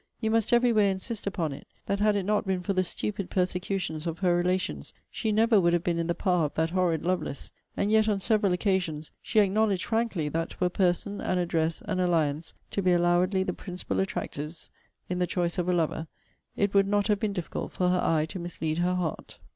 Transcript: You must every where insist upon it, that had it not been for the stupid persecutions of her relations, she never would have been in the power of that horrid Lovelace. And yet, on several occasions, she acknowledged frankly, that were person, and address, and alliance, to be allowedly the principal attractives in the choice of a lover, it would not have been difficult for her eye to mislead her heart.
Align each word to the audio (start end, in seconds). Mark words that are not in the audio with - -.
You 0.19 0.31
must 0.31 0.51
every 0.51 0.73
where 0.73 0.89
insist 0.89 1.27
upon 1.27 1.53
it, 1.53 1.67
that 1.85 1.99
had 1.99 2.15
it 2.15 2.23
not 2.25 2.47
been 2.47 2.61
for 2.63 2.73
the 2.73 2.83
stupid 2.83 3.29
persecutions 3.29 4.07
of 4.07 4.17
her 4.17 4.35
relations, 4.35 4.93
she 5.11 5.31
never 5.31 5.61
would 5.61 5.73
have 5.73 5.83
been 5.83 5.99
in 5.99 6.07
the 6.07 6.15
power 6.15 6.45
of 6.45 6.55
that 6.55 6.71
horrid 6.71 7.03
Lovelace. 7.05 7.51
And 7.77 7.91
yet, 7.91 8.09
on 8.09 8.19
several 8.19 8.51
occasions, 8.51 9.11
she 9.21 9.41
acknowledged 9.41 9.85
frankly, 9.85 10.27
that 10.29 10.59
were 10.59 10.69
person, 10.69 11.21
and 11.21 11.39
address, 11.39 11.83
and 11.85 12.01
alliance, 12.01 12.55
to 12.71 12.81
be 12.81 12.93
allowedly 12.93 13.43
the 13.43 13.53
principal 13.53 13.97
attractives 13.97 14.69
in 15.07 15.19
the 15.19 15.27
choice 15.27 15.59
of 15.59 15.69
a 15.69 15.73
lover, 15.73 16.07
it 16.57 16.73
would 16.73 16.87
not 16.87 17.05
have 17.05 17.19
been 17.19 17.33
difficult 17.33 17.71
for 17.71 17.89
her 17.89 18.01
eye 18.03 18.25
to 18.29 18.39
mislead 18.39 18.79
her 18.79 18.95
heart. 18.95 19.37